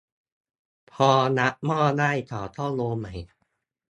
[0.91, 3.13] พอรับหม้อได้เขาก็โยนใหม่